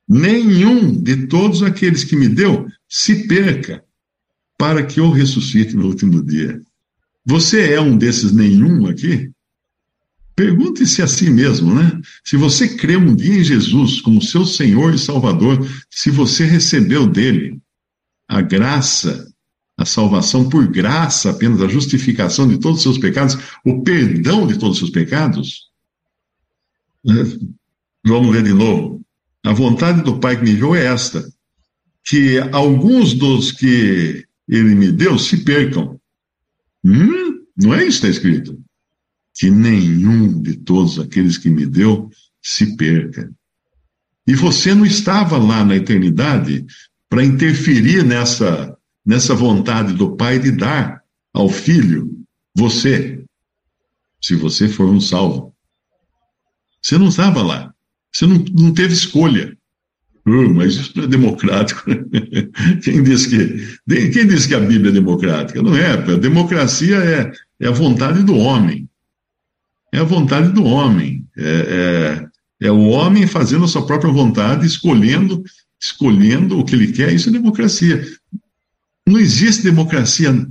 nenhum 0.09 1.02
de 1.02 1.26
todos 1.26 1.62
aqueles 1.62 2.04
que 2.04 2.16
me 2.16 2.28
deu 2.28 2.69
se 2.88 3.26
perca, 3.26 3.83
para 4.59 4.85
que 4.85 5.00
eu 5.00 5.11
ressuscite 5.11 5.75
no 5.75 5.87
último 5.87 6.23
dia. 6.23 6.61
Você 7.25 7.73
é 7.73 7.81
um 7.81 7.97
desses 7.97 8.33
nenhum 8.33 8.87
aqui? 8.87 9.31
Pergunte-se 10.37 11.00
a 11.00 11.07
si 11.07 11.31
mesmo, 11.31 11.75
né? 11.75 12.00
Se 12.25 12.37
você 12.37 12.76
crê 12.76 12.97
um 12.97 13.14
dia 13.14 13.38
em 13.38 13.45
Jesus 13.45 14.00
como 14.00 14.21
seu 14.21 14.45
Senhor 14.45 14.93
e 14.93 14.99
Salvador, 14.99 15.64
se 15.88 16.11
você 16.11 16.45
recebeu 16.45 17.07
dele 17.07 17.61
a 18.26 18.41
graça, 18.41 19.33
a 19.76 19.85
salvação 19.85 20.49
por 20.49 20.67
graça 20.67 21.31
apenas, 21.31 21.61
a 21.62 21.69
justificação 21.69 22.49
de 22.49 22.59
todos 22.59 22.79
os 22.79 22.83
seus 22.83 22.99
pecados, 22.99 23.38
o 23.64 23.83
perdão 23.83 24.47
de 24.47 24.59
todos 24.59 24.76
os 24.76 24.79
seus 24.79 24.91
pecados, 24.91 25.71
né? 27.05 27.23
vamos 28.05 28.35
ler 28.35 28.43
de 28.43 28.53
novo. 28.53 29.05
A 29.45 29.53
vontade 29.53 30.03
do 30.03 30.19
Pai 30.19 30.37
que 30.37 30.43
me 30.43 30.53
enviou 30.53 30.75
é 30.75 30.87
esta: 30.87 31.25
que 32.03 32.38
alguns 32.50 33.14
dos 33.14 33.53
que 33.53 34.26
ele 34.49 34.75
me 34.75 34.91
deu 34.91 35.19
se 35.19 35.45
percam. 35.45 36.00
Hum, 36.83 37.45
não 37.57 37.73
é 37.73 37.85
isso 37.85 38.00
que 38.00 38.07
está 38.07 38.09
escrito. 38.09 38.63
Que 39.35 39.50
nenhum 39.50 40.41
de 40.41 40.57
todos 40.57 40.99
aqueles 40.99 41.37
que 41.37 41.50
me 41.50 41.67
deu 41.67 42.11
se 42.43 42.76
perca. 42.76 43.31
E 44.26 44.35
você 44.35 44.75
não 44.75 44.87
estava 44.87 45.37
lá 45.37 45.64
na 45.64 45.76
eternidade 45.76 46.64
para 47.09 47.25
interferir 47.25 48.05
nessa, 48.05 48.76
nessa 49.05 49.35
vontade 49.35 49.93
do 49.93 50.17
Pai 50.17 50.38
de 50.38 50.50
dar 50.50 51.03
ao 51.33 51.49
Filho 51.49 52.25
você, 52.57 53.25
se 54.21 54.35
você 54.35 54.69
for 54.69 54.88
um 54.88 55.00
salvo. 55.00 55.55
Você 56.81 56.97
não 56.97 57.09
estava 57.09 57.43
lá. 57.43 57.75
Você 58.12 58.26
não, 58.26 58.45
não 58.53 58.73
teve 58.73 58.95
escolha. 58.95 59.57
Uh, 60.26 60.55
mas 60.55 60.75
isso 60.75 60.93
não 60.95 61.05
é 61.05 61.07
democrático. 61.07 61.83
quem, 62.83 63.03
disse 63.03 63.29
que, 63.29 64.11
quem 64.11 64.26
disse 64.26 64.49
que 64.49 64.55
a 64.55 64.61
Bíblia 64.61 64.91
é 64.91 64.95
democrática? 64.95 65.61
Não 65.62 65.76
é. 65.76 65.93
A 65.93 66.17
democracia 66.17 66.97
é, 66.97 67.33
é 67.61 67.69
a 67.69 67.73
vontade 67.73 68.23
do 68.23 68.37
homem. 68.37 68.88
É 69.94 69.98
a 70.00 70.04
vontade 70.04 70.50
do 70.50 70.64
homem. 70.64 71.24
É, 71.38 72.26
é, 72.60 72.66
É 72.66 72.72
o 72.72 72.88
homem 72.88 73.28
fazendo 73.28 73.64
a 73.64 73.68
sua 73.68 73.86
própria 73.86 74.12
vontade, 74.12 74.66
escolhendo, 74.66 75.42
escolhendo 75.80 76.58
o 76.58 76.64
que 76.64 76.74
ele 76.74 76.90
quer. 76.92 77.12
Isso 77.12 77.28
é 77.28 77.32
democracia. 77.32 78.04
Não 79.06 79.20
existe 79.20 79.62
democracia 79.62 80.48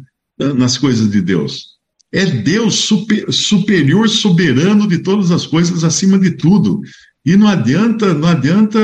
nas 0.56 0.78
coisas 0.78 1.12
de 1.12 1.22
Deus. 1.22 1.74
É 2.10 2.26
Deus 2.26 2.76
super, 2.76 3.32
superior, 3.34 4.08
soberano 4.08 4.88
de 4.88 5.00
todas 5.00 5.30
as 5.30 5.46
coisas, 5.46 5.84
acima 5.84 6.18
de 6.18 6.32
tudo. 6.32 6.82
E 7.26 7.36
não 7.36 7.48
adianta, 7.48 8.14
não 8.14 8.30
adianta 8.30 8.80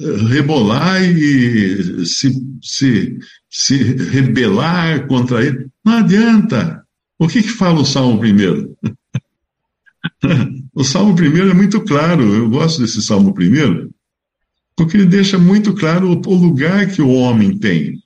eh, 0.00 0.16
rebolar 0.28 1.04
e 1.04 2.04
se, 2.04 2.32
se, 2.62 3.18
se 3.48 3.76
rebelar 3.76 5.06
contra 5.06 5.44
ele. 5.44 5.68
Não 5.84 5.98
adianta. 5.98 6.82
O 7.18 7.28
que, 7.28 7.42
que 7.42 7.50
fala 7.50 7.80
o 7.80 7.84
Salmo 7.84 8.18
primeiro? 8.18 8.76
o 10.74 10.84
Salmo 10.84 11.14
primeiro 11.14 11.50
é 11.50 11.54
muito 11.54 11.80
claro. 11.80 12.34
Eu 12.34 12.48
gosto 12.48 12.80
desse 12.80 13.02
Salmo 13.02 13.34
primeiro, 13.34 13.92
porque 14.76 14.96
ele 14.96 15.06
deixa 15.06 15.38
muito 15.38 15.74
claro 15.74 16.10
o 16.10 16.34
lugar 16.34 16.90
que 16.90 17.02
o 17.02 17.10
homem 17.10 17.58
tem. 17.58 18.00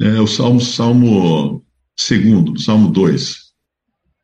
É 0.00 0.20
o 0.20 0.26
Salmo, 0.26 0.60
Salmo 0.60 1.64
segundo, 1.96 2.58
Salmo 2.60 2.90
2. 2.90 3.44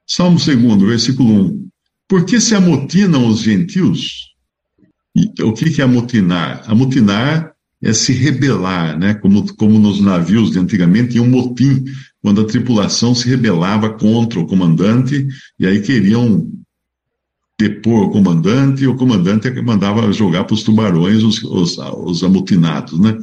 Salmo 0.07 0.39
segundo, 0.39 0.87
versículo 0.87 1.47
1. 1.47 1.69
Por 2.09 2.25
que 2.25 2.41
se 2.41 2.55
amotinam 2.55 3.29
os 3.29 3.41
gentios? 3.41 4.35
E, 5.15 5.43
o 5.43 5.53
que, 5.53 5.71
que 5.71 5.81
é 5.81 5.85
amotinar? 5.85 6.65
Amotinar 6.67 7.53
é 7.83 7.93
se 7.93 8.13
rebelar, 8.13 8.99
né? 8.99 9.15
Como, 9.15 9.55
como 9.55 9.79
nos 9.79 10.01
navios 10.01 10.51
de 10.51 10.59
antigamente 10.59 11.13
tinha 11.13 11.23
um 11.23 11.31
motim, 11.31 11.85
quando 12.23 12.43
a 12.43 12.47
tripulação 12.47 13.15
se 13.15 13.29
rebelava 13.29 13.91
contra 13.91 14.39
o 14.39 14.47
comandante, 14.47 15.27
e 15.59 15.67
aí 15.67 15.81
queriam 15.81 16.51
depor 17.59 18.07
o 18.07 18.11
comandante, 18.11 18.85
e 18.85 18.87
o 18.87 18.97
comandante 18.97 19.49
é 19.49 19.63
mandava 19.63 20.13
jogar 20.13 20.45
para 20.45 20.55
os 20.55 20.63
tubarões 20.63 21.23
os, 21.23 21.43
os, 21.43 21.79
os 21.79 22.25
amotinados, 22.25 22.99
né? 22.99 23.17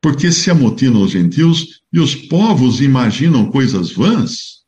Porque 0.00 0.32
se 0.32 0.50
amotinam 0.50 1.02
os 1.02 1.12
gentios 1.12 1.80
e 1.92 2.00
os 2.00 2.14
povos 2.14 2.80
imaginam 2.80 3.50
coisas 3.50 3.92
vãs? 3.92 4.62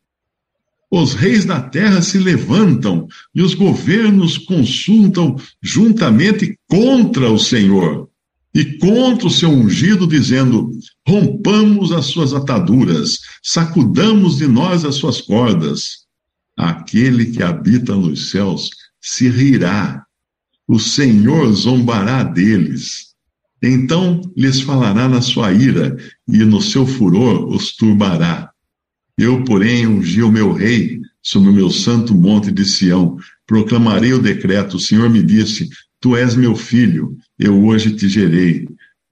Os 0.88 1.12
reis 1.12 1.44
da 1.44 1.61
terra 1.61 2.00
se 2.02 2.18
levantam 2.18 3.08
e 3.34 3.42
os 3.42 3.52
governos 3.52 4.38
consultam 4.38 5.34
juntamente 5.61 6.56
contra 6.68 7.30
o 7.30 7.38
Senhor 7.38 8.08
e 8.54 8.78
contra 8.78 9.26
o 9.26 9.30
seu 9.30 9.50
ungido, 9.50 10.06
dizendo: 10.06 10.70
rompamos 11.06 11.90
as 11.90 12.06
suas 12.06 12.32
ataduras, 12.32 13.18
sacudamos 13.42 14.37
de 14.37 14.46
nós 14.46 14.84
as 14.84 14.94
suas 14.94 15.20
cordas. 15.20 16.04
Aquele 16.56 17.26
que 17.26 17.42
habita 17.42 17.96
nos 17.96 18.30
céus 18.30 18.70
se 19.00 19.28
rirá, 19.28 20.04
o 20.68 20.78
Senhor 20.78 21.52
zombará 21.52 22.23
deles. 22.23 23.12
Então 23.61 24.20
lhes 24.37 24.61
falará 24.61 25.08
na 25.08 25.20
sua 25.20 25.52
ira, 25.52 25.96
e 26.28 26.38
no 26.44 26.62
seu 26.62 26.87
furor 26.87 27.49
os 27.49 27.75
turbará. 27.75 28.50
Eu, 29.18 29.42
porém, 29.44 29.87
ungi 29.87 30.23
o 30.23 30.30
meu 30.30 30.52
rei 30.52 31.00
sobre 31.23 31.49
o 31.49 31.52
meu 31.52 31.70
santo 31.70 32.14
monte 32.14 32.50
de 32.52 32.64
Sião. 32.64 33.16
Proclamarei 33.46 34.12
o 34.12 34.23
decreto. 34.23 34.76
O 34.76 34.80
Senhor 34.80 35.08
me 35.08 35.23
disse: 35.23 35.68
Tu 36.04 36.14
és 36.16 36.34
meu 36.34 36.54
filho, 36.54 37.16
eu 37.38 37.64
hoje 37.64 37.96
te 37.96 38.11
gerei. 38.11 38.68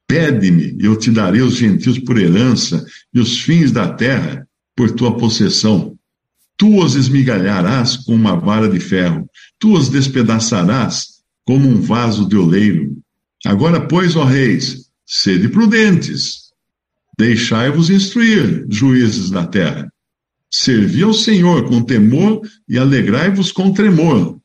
Pede-me, 0.07 0.77
eu 0.79 0.95
te 0.95 1.11
darei 1.11 1.41
os 1.41 1.55
gentios 1.55 1.99
por 1.99 2.19
herança 2.19 2.85
e 3.15 3.19
os 3.19 3.41
fins 3.41 3.73
da 3.73 3.95
terra 3.95 4.47
por 4.77 4.91
tua 4.91 5.17
possessão. 5.17 5.97
Tu 6.55 6.79
os 6.85 6.95
esmigalharás 6.95 7.97
com 7.97 8.15
uma 8.15 8.37
vara 8.37 8.69
de 8.69 8.79
ferro, 8.79 9.27
tu 9.59 9.73
os 9.73 9.89
despedaçarás 9.89 11.23
como 11.47 11.67
um 11.67 11.81
vaso 11.81 12.29
de 12.29 12.37
oleiro. 12.37 12.95
Agora, 13.47 13.81
pois, 13.89 14.15
ó 14.15 14.25
reis, 14.25 14.91
sede 15.07 15.49
prudentes, 15.49 16.51
deixai-vos 17.19 17.89
instruir, 17.89 18.67
juízes 18.69 19.31
da 19.31 19.47
terra. 19.47 19.91
Servi 20.51 21.03
ao 21.03 21.15
Senhor 21.15 21.67
com 21.71 21.81
temor 21.81 22.43
e 22.69 22.77
alegrai-vos 22.77 23.51
com 23.51 23.73
tremor. 23.73 24.42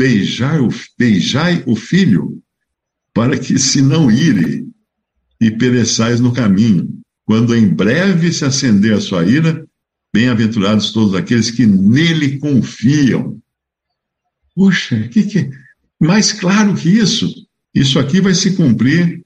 Beijai 0.00 0.58
o, 0.60 0.70
beijai 0.98 1.62
o 1.66 1.76
filho, 1.76 2.42
para 3.12 3.38
que 3.38 3.58
se 3.58 3.82
não 3.82 4.10
ire 4.10 4.66
e 5.38 5.50
pereçais 5.50 6.20
no 6.20 6.32
caminho. 6.32 6.88
Quando 7.26 7.54
em 7.54 7.68
breve 7.68 8.32
se 8.32 8.46
acender 8.46 8.94
a 8.94 9.00
sua 9.02 9.26
ira, 9.26 9.62
bem-aventurados 10.10 10.90
todos 10.90 11.14
aqueles 11.14 11.50
que 11.50 11.66
nele 11.66 12.38
confiam. 12.38 13.38
Puxa, 14.54 15.06
que, 15.08 15.22
que 15.24 15.50
mais 16.00 16.32
claro 16.32 16.74
que 16.74 16.88
isso? 16.88 17.30
Isso 17.74 17.98
aqui 17.98 18.22
vai 18.22 18.34
se 18.34 18.56
cumprir 18.56 19.22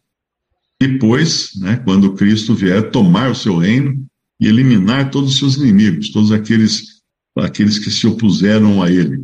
depois, 0.80 1.52
né, 1.54 1.76
quando 1.84 2.14
Cristo 2.14 2.52
vier 2.52 2.90
tomar 2.90 3.30
o 3.30 3.36
seu 3.36 3.58
reino 3.58 4.04
e 4.40 4.48
eliminar 4.48 5.08
todos 5.12 5.34
os 5.34 5.38
seus 5.38 5.56
inimigos, 5.56 6.10
todos 6.10 6.32
aqueles, 6.32 7.00
aqueles 7.38 7.78
que 7.78 7.92
se 7.92 8.08
opuseram 8.08 8.82
a 8.82 8.90
ele. 8.90 9.22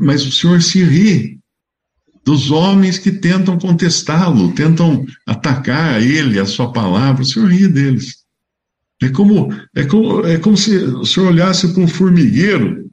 Mas 0.00 0.24
o 0.24 0.32
Senhor 0.32 0.62
se 0.62 0.82
ri 0.84 1.40
dos 2.24 2.50
homens 2.50 2.98
que 2.98 3.12
tentam 3.12 3.58
contestá-lo, 3.58 4.52
tentam 4.52 5.06
atacar 5.26 6.02
ele, 6.02 6.40
a 6.40 6.46
sua 6.46 6.72
palavra, 6.72 7.22
o 7.22 7.24
Senhor 7.24 7.48
ri 7.48 7.68
deles. 7.68 8.24
É 9.00 9.08
como, 9.08 9.52
é 9.74 9.84
como, 9.84 10.26
é 10.26 10.38
como 10.38 10.56
se 10.56 10.76
o 10.76 11.04
Senhor 11.04 11.28
olhasse 11.28 11.72
para 11.72 11.82
um 11.82 11.88
formigueiro 11.88 12.90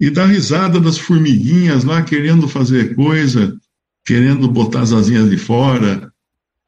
e 0.00 0.10
dá 0.10 0.26
risada 0.26 0.80
das 0.80 0.98
formiguinhas 0.98 1.84
lá 1.84 2.02
querendo 2.02 2.48
fazer 2.48 2.94
coisa, 2.94 3.56
querendo 4.04 4.48
botar 4.48 4.82
as 4.82 4.92
asinhas 4.92 5.30
de 5.30 5.36
fora. 5.36 6.12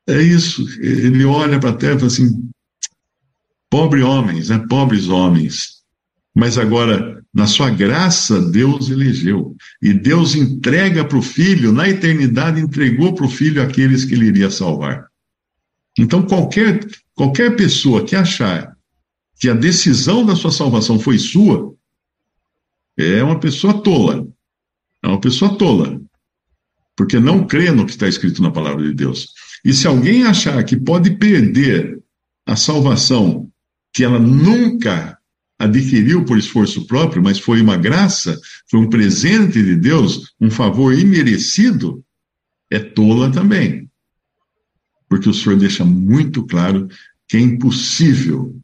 É 0.08 0.20
isso. 0.22 0.66
Ele 0.80 1.24
olha 1.24 1.58
para 1.60 1.70
a 1.70 1.76
terra 1.76 1.94
e 1.94 1.98
fala 1.98 2.06
assim: 2.06 2.50
Pobre 3.68 4.02
homens, 4.02 4.48
né? 4.48 4.58
pobres 4.68 5.08
homens. 5.08 5.79
Mas 6.40 6.56
agora, 6.56 7.22
na 7.34 7.46
sua 7.46 7.68
graça, 7.68 8.40
Deus 8.40 8.88
elegeu. 8.88 9.54
E 9.82 9.92
Deus 9.92 10.34
entrega 10.34 11.04
para 11.04 11.18
o 11.18 11.22
filho, 11.22 11.70
na 11.70 11.86
eternidade, 11.86 12.58
entregou 12.58 13.14
para 13.14 13.26
o 13.26 13.28
filho 13.28 13.62
aqueles 13.62 14.06
que 14.06 14.14
ele 14.14 14.28
iria 14.28 14.50
salvar. 14.50 15.04
Então, 15.98 16.22
qualquer, 16.22 16.80
qualquer 17.14 17.54
pessoa 17.56 18.06
que 18.06 18.16
achar 18.16 18.74
que 19.38 19.50
a 19.50 19.54
decisão 19.54 20.24
da 20.24 20.34
sua 20.34 20.50
salvação 20.50 20.98
foi 20.98 21.18
sua, 21.18 21.74
é 22.96 23.22
uma 23.22 23.38
pessoa 23.38 23.82
tola. 23.82 24.26
É 25.04 25.08
uma 25.08 25.20
pessoa 25.20 25.58
tola. 25.58 26.00
Porque 26.96 27.20
não 27.20 27.46
crê 27.46 27.70
no 27.70 27.84
que 27.84 27.92
está 27.92 28.08
escrito 28.08 28.40
na 28.40 28.50
palavra 28.50 28.82
de 28.82 28.94
Deus. 28.94 29.28
E 29.62 29.74
se 29.74 29.86
alguém 29.86 30.24
achar 30.24 30.64
que 30.64 30.74
pode 30.74 31.10
perder 31.18 32.00
a 32.46 32.56
salvação 32.56 33.46
que 33.92 34.02
ela 34.02 34.18
nunca 34.18 35.19
adquiriu 35.60 36.24
por 36.24 36.38
esforço 36.38 36.86
próprio, 36.86 37.22
mas 37.22 37.38
foi 37.38 37.60
uma 37.60 37.76
graça, 37.76 38.40
foi 38.68 38.80
um 38.80 38.88
presente 38.88 39.62
de 39.62 39.76
Deus, 39.76 40.32
um 40.40 40.50
favor 40.50 40.98
imerecido, 40.98 42.02
é 42.70 42.78
tola 42.78 43.30
também. 43.30 43.86
Porque 45.06 45.28
o 45.28 45.34
Senhor 45.34 45.58
deixa 45.58 45.84
muito 45.84 46.46
claro 46.46 46.88
que 47.28 47.36
é 47.36 47.40
impossível 47.40 48.56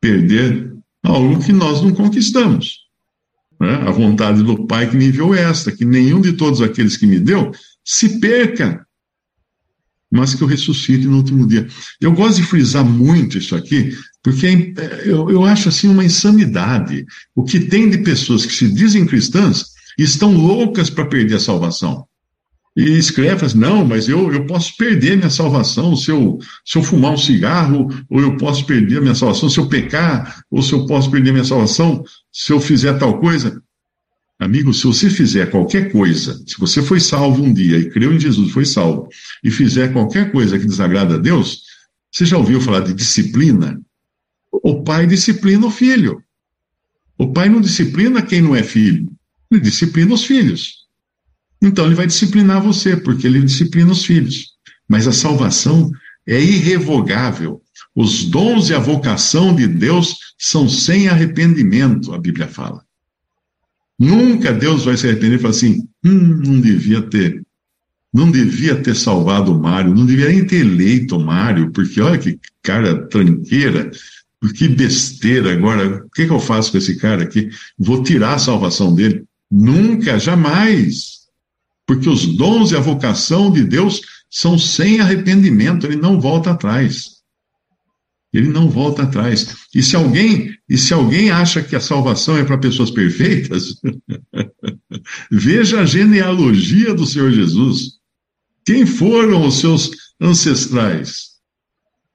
perder 0.00 0.72
algo 1.02 1.44
que 1.44 1.52
nós 1.52 1.82
não 1.82 1.92
conquistamos. 1.92 2.86
Né? 3.60 3.74
A 3.74 3.90
vontade 3.90 4.44
do 4.44 4.64
Pai 4.64 4.88
que 4.88 4.96
me 4.96 5.06
enviou 5.06 5.34
é 5.34 5.42
esta, 5.42 5.72
que 5.72 5.84
nenhum 5.84 6.20
de 6.20 6.34
todos 6.34 6.62
aqueles 6.62 6.96
que 6.96 7.06
me 7.06 7.18
deu 7.18 7.50
se 7.84 8.20
perca, 8.20 8.86
mas 10.10 10.34
que 10.34 10.42
eu 10.42 10.48
ressuscite 10.48 11.06
no 11.06 11.18
último 11.18 11.46
dia. 11.46 11.66
Eu 12.00 12.12
gosto 12.12 12.36
de 12.36 12.42
frisar 12.46 12.84
muito 12.84 13.38
isso 13.38 13.54
aqui, 13.54 13.96
porque 14.22 14.46
é, 14.46 15.02
eu, 15.04 15.30
eu 15.30 15.44
acho 15.44 15.68
assim 15.68 15.88
uma 15.88 16.04
insanidade. 16.04 17.04
O 17.34 17.44
que 17.44 17.60
tem 17.60 17.88
de 17.88 17.98
pessoas 17.98 18.46
que 18.46 18.52
se 18.52 18.72
dizem 18.72 19.06
cristãs 19.06 19.66
e 19.98 20.02
estão 20.02 20.32
loucas 20.32 20.88
para 20.88 21.06
perder 21.06 21.36
a 21.36 21.40
salvação. 21.40 22.06
E 22.76 22.96
escreve 22.96 23.44
assim, 23.44 23.58
não, 23.58 23.84
mas 23.84 24.08
eu, 24.08 24.32
eu 24.32 24.46
posso 24.46 24.76
perder 24.76 25.16
minha 25.16 25.30
salvação 25.30 25.96
se 25.96 26.12
eu, 26.12 26.38
se 26.64 26.78
eu 26.78 26.82
fumar 26.82 27.12
um 27.12 27.16
cigarro, 27.16 27.88
ou 28.08 28.20
eu 28.20 28.36
posso 28.36 28.64
perder 28.64 29.00
minha 29.00 29.16
salvação 29.16 29.50
se 29.50 29.58
eu 29.58 29.66
pecar, 29.66 30.44
ou 30.48 30.62
se 30.62 30.72
eu 30.72 30.86
posso 30.86 31.10
perder 31.10 31.32
minha 31.32 31.44
salvação 31.44 32.04
se 32.32 32.52
eu 32.52 32.60
fizer 32.60 32.92
tal 32.94 33.18
coisa. 33.18 33.60
Amigo, 34.38 34.72
se 34.72 34.84
você 34.84 35.10
fizer 35.10 35.50
qualquer 35.50 35.90
coisa, 35.90 36.40
se 36.46 36.56
você 36.58 36.80
foi 36.80 37.00
salvo 37.00 37.42
um 37.42 37.52
dia 37.52 37.76
e 37.76 37.90
creu 37.90 38.14
em 38.14 38.20
Jesus, 38.20 38.52
foi 38.52 38.64
salvo, 38.64 39.08
e 39.42 39.50
fizer 39.50 39.92
qualquer 39.92 40.30
coisa 40.30 40.58
que 40.58 40.66
desagrada 40.66 41.16
a 41.16 41.18
Deus, 41.18 41.62
você 42.12 42.24
já 42.24 42.38
ouviu 42.38 42.60
falar 42.60 42.80
de 42.80 42.94
disciplina? 42.94 43.80
O 44.52 44.84
pai 44.84 45.06
disciplina 45.06 45.66
o 45.66 45.70
filho. 45.70 46.22
O 47.18 47.32
pai 47.32 47.48
não 47.48 47.60
disciplina 47.60 48.22
quem 48.22 48.40
não 48.40 48.54
é 48.54 48.62
filho, 48.62 49.10
ele 49.50 49.60
disciplina 49.60 50.14
os 50.14 50.24
filhos. 50.24 50.86
Então 51.60 51.86
ele 51.86 51.96
vai 51.96 52.06
disciplinar 52.06 52.62
você, 52.62 52.96
porque 52.96 53.26
ele 53.26 53.42
disciplina 53.42 53.90
os 53.90 54.04
filhos. 54.04 54.52
Mas 54.88 55.08
a 55.08 55.12
salvação 55.12 55.90
é 56.24 56.40
irrevogável. 56.40 57.60
Os 57.92 58.24
dons 58.24 58.68
e 58.70 58.74
a 58.74 58.78
vocação 58.78 59.52
de 59.52 59.66
Deus 59.66 60.16
são 60.38 60.68
sem 60.68 61.08
arrependimento, 61.08 62.14
a 62.14 62.18
Bíblia 62.18 62.46
fala. 62.46 62.86
Nunca 63.98 64.52
Deus 64.52 64.84
vai 64.84 64.96
se 64.96 65.06
arrepender 65.06 65.36
e 65.36 65.38
falar 65.38 65.50
assim: 65.50 65.88
hum, 66.04 66.40
não 66.44 66.60
devia 66.60 67.02
ter, 67.02 67.42
não 68.12 68.30
devia 68.30 68.76
ter 68.76 68.94
salvado 68.94 69.52
o 69.52 69.60
Mário, 69.60 69.94
não 69.94 70.06
devia 70.06 70.28
nem 70.28 70.46
ter 70.46 70.60
eleito 70.60 71.16
o 71.16 71.24
Mário, 71.24 71.70
porque 71.72 72.00
olha 72.00 72.18
que 72.18 72.38
cara 72.62 73.06
tranqueira, 73.08 73.90
que 74.54 74.68
besteira 74.68 75.52
agora, 75.52 76.04
o 76.04 76.10
que, 76.10 76.26
que 76.26 76.32
eu 76.32 76.38
faço 76.38 76.70
com 76.70 76.78
esse 76.78 76.96
cara 76.96 77.24
aqui? 77.24 77.50
Vou 77.76 78.02
tirar 78.02 78.34
a 78.34 78.38
salvação 78.38 78.94
dele? 78.94 79.24
Nunca, 79.50 80.18
jamais. 80.18 81.18
Porque 81.86 82.08
os 82.08 82.26
dons 82.36 82.70
e 82.70 82.76
a 82.76 82.80
vocação 82.80 83.50
de 83.50 83.64
Deus 83.64 84.00
são 84.30 84.58
sem 84.58 85.00
arrependimento, 85.00 85.86
ele 85.86 85.96
não 85.96 86.20
volta 86.20 86.50
atrás. 86.50 87.17
Ele 88.38 88.48
não 88.48 88.70
volta 88.70 89.02
atrás. 89.02 89.56
E 89.74 89.82
se 89.82 89.96
alguém, 89.96 90.54
e 90.68 90.78
se 90.78 90.94
alguém 90.94 91.28
acha 91.28 91.60
que 91.60 91.74
a 91.74 91.80
salvação 91.80 92.36
é 92.36 92.44
para 92.44 92.56
pessoas 92.56 92.88
perfeitas, 92.88 93.74
veja 95.28 95.80
a 95.80 95.84
genealogia 95.84 96.94
do 96.94 97.04
Senhor 97.04 97.32
Jesus. 97.32 97.98
Quem 98.64 98.86
foram 98.86 99.44
os 99.44 99.58
seus 99.58 99.90
ancestrais? 100.20 101.30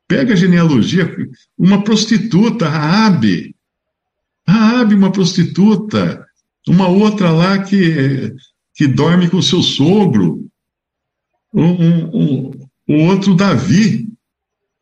Pega 0.08 0.34
a 0.34 0.38
genealogia, 0.38 1.14
uma 1.58 1.84
prostituta, 1.84 2.70
Raabe. 2.70 3.54
Raabe, 4.48 4.96
uma 4.96 5.12
prostituta. 5.12 6.26
Uma 6.66 6.88
outra 6.88 7.32
lá 7.32 7.58
que, 7.60 8.34
que 8.74 8.88
dorme 8.88 9.30
com 9.30 9.42
seu 9.42 9.62
sogro. 9.62 10.48
Um, 11.54 11.66
um, 11.66 12.06
um, 12.14 12.52
o 12.88 12.94
outro, 13.08 13.36
Davi, 13.36 14.13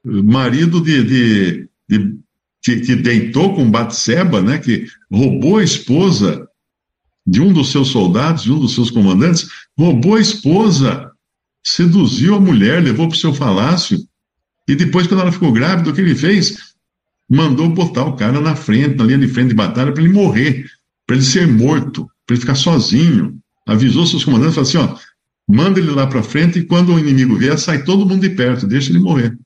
marido 0.03 0.81
de, 0.81 1.03
de, 1.03 1.69
de 1.87 2.19
que, 2.61 2.81
que, 2.81 2.95
deitou 2.95 3.55
com 3.55 3.69
Batseba, 3.69 4.41
né, 4.41 4.57
que 4.57 4.87
roubou 5.11 5.57
a 5.57 5.63
esposa 5.63 6.47
de 7.25 7.41
um 7.41 7.53
dos 7.53 7.71
seus 7.71 7.89
soldados, 7.89 8.43
de 8.43 8.51
um 8.51 8.59
dos 8.59 8.73
seus 8.73 8.89
comandantes, 8.89 9.47
roubou 9.77 10.15
a 10.15 10.21
esposa, 10.21 11.11
seduziu 11.63 12.35
a 12.35 12.39
mulher, 12.39 12.81
levou 12.81 13.07
para 13.07 13.15
o 13.15 13.19
seu 13.19 13.33
palácio, 13.33 13.99
e 14.67 14.75
depois, 14.75 15.07
quando 15.07 15.21
ela 15.21 15.31
ficou 15.31 15.51
grávida, 15.51 15.89
o 15.89 15.93
que 15.93 16.01
ele 16.01 16.15
fez? 16.15 16.75
Mandou 17.29 17.69
botar 17.69 18.05
o 18.05 18.15
cara 18.15 18.39
na 18.39 18.55
frente, 18.55 18.95
na 18.95 19.03
linha 19.03 19.17
de 19.17 19.27
frente 19.27 19.49
de 19.49 19.55
batalha, 19.55 19.91
para 19.91 20.03
ele 20.03 20.13
morrer, 20.13 20.65
para 21.05 21.15
ele 21.15 21.25
ser 21.25 21.47
morto, 21.47 22.09
para 22.25 22.35
ele 22.35 22.41
ficar 22.41 22.55
sozinho. 22.55 23.37
Avisou 23.67 24.05
seus 24.05 24.23
comandantes, 24.23 24.55
falou 24.55 24.69
assim: 24.69 24.77
ó, 24.77 24.97
manda 25.47 25.79
ele 25.79 25.91
lá 25.91 26.07
para 26.07 26.23
frente 26.23 26.59
e 26.59 26.63
quando 26.63 26.93
o 26.93 26.99
inimigo 26.99 27.37
vier, 27.37 27.57
sai 27.57 27.83
todo 27.83 28.05
mundo 28.05 28.21
de 28.21 28.29
perto, 28.29 28.67
deixa 28.67 28.91
ele 28.91 28.99
morrer. 28.99 29.37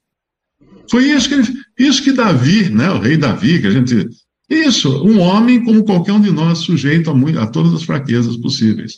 Foi 0.89 1.06
isso 1.06 1.30
que, 1.30 1.84
isso 1.84 2.04
que 2.04 2.12
Davi, 2.12 2.70
né, 2.70 2.89
o 2.92 3.00
rei 3.00 3.18
Davi, 3.18 3.62
que 3.62 3.68
a 3.68 3.72
gente. 3.72 4.08
Isso, 4.50 5.04
um 5.04 5.20
homem 5.20 5.63
como 5.63 5.84
qualquer 5.84 6.13
um 6.13 6.22
de 6.22 6.32
nós, 6.32 6.60
sujeito 6.60 7.10
a, 7.10 7.44
a 7.44 7.48
todas 7.48 7.74
as 7.74 7.84
fraquezas 7.84 8.38
possíveis. 8.38 8.94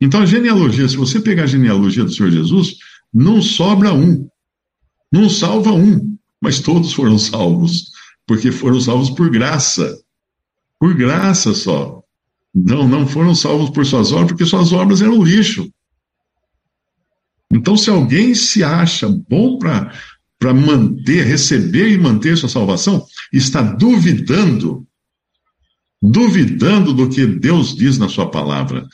Então, 0.00 0.22
a 0.22 0.26
genealogia, 0.26 0.88
se 0.88 0.96
você 0.96 1.20
pegar 1.20 1.44
a 1.44 1.46
genealogia 1.46 2.04
do 2.04 2.12
Senhor 2.12 2.30
Jesus, 2.30 2.76
não 3.12 3.42
sobra 3.42 3.92
um. 3.92 4.26
Não 5.12 5.28
salva 5.28 5.72
um, 5.72 6.16
mas 6.40 6.58
todos 6.58 6.92
foram 6.92 7.16
salvos, 7.20 7.90
porque 8.26 8.50
foram 8.50 8.80
salvos 8.80 9.10
por 9.10 9.30
graça. 9.30 9.96
Por 10.80 10.94
graça 10.94 11.52
só. 11.52 12.02
Não, 12.54 12.88
não 12.88 13.06
foram 13.06 13.34
salvos 13.34 13.70
por 13.70 13.84
suas 13.84 14.10
obras, 14.10 14.32
porque 14.32 14.44
suas 14.44 14.72
obras 14.72 15.02
eram 15.02 15.22
lixo. 15.22 15.70
Então, 17.52 17.76
se 17.76 17.90
alguém 17.90 18.34
se 18.34 18.64
acha 18.64 19.08
bom 19.28 19.58
para 19.58 19.92
para 20.42 20.52
manter, 20.52 21.24
receber 21.24 21.92
e 21.92 21.96
manter 21.96 22.36
sua 22.36 22.48
salvação, 22.48 23.06
está 23.32 23.62
duvidando, 23.62 24.84
duvidando 26.02 26.92
do 26.92 27.08
que 27.08 27.24
Deus 27.24 27.76
diz 27.76 27.96
na 27.96 28.08
sua 28.08 28.28
palavra. 28.28 28.84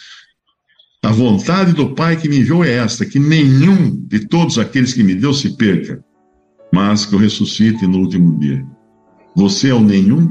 A 1.02 1.10
vontade 1.10 1.72
do 1.72 1.94
Pai 1.94 2.18
que 2.18 2.28
me 2.28 2.40
enviou 2.40 2.62
é 2.62 2.72
esta: 2.72 3.06
que 3.06 3.18
nenhum 3.18 3.96
de 3.96 4.28
todos 4.28 4.58
aqueles 4.58 4.92
que 4.92 5.02
me 5.02 5.14
deu 5.14 5.32
se 5.32 5.56
perca, 5.56 6.04
mas 6.70 7.06
que 7.06 7.14
eu 7.14 7.18
ressuscite 7.18 7.86
no 7.86 8.00
último 8.00 8.38
dia. 8.38 8.62
Você 9.34 9.70
é 9.70 9.74
o 9.74 9.80
nenhum? 9.80 10.30